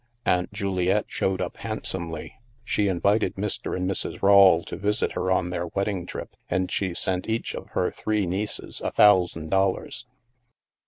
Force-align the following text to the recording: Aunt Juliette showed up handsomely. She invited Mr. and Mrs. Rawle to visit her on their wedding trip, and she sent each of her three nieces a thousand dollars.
Aunt 0.25 0.51
Juliette 0.51 1.05
showed 1.09 1.41
up 1.41 1.57
handsomely. 1.57 2.33
She 2.63 2.87
invited 2.87 3.35
Mr. 3.35 3.77
and 3.77 3.87
Mrs. 3.87 4.19
Rawle 4.23 4.63
to 4.65 4.75
visit 4.75 5.11
her 5.11 5.31
on 5.31 5.51
their 5.51 5.67
wedding 5.67 6.07
trip, 6.07 6.35
and 6.49 6.71
she 6.71 6.95
sent 6.95 7.29
each 7.29 7.53
of 7.53 7.67
her 7.73 7.91
three 7.91 8.25
nieces 8.25 8.81
a 8.83 8.89
thousand 8.89 9.51
dollars. 9.51 10.07